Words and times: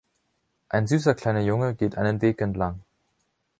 Ein 0.69 0.87
süßer 0.87 1.13
kleiner 1.13 1.41
Junge 1.41 1.75
geht 1.75 1.95
einen 1.95 2.23
Weg 2.23 2.41
entlang. 2.41 2.81